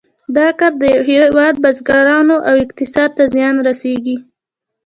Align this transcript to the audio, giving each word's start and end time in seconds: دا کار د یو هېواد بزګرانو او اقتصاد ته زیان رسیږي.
دا 0.35 0.47
کار 0.59 0.73
د 0.81 0.83
یو 0.93 1.01
هېواد 1.09 1.55
بزګرانو 1.63 2.35
او 2.49 2.55
اقتصاد 2.65 3.09
ته 3.17 3.23
زیان 3.33 3.55
رسیږي. 3.67 4.17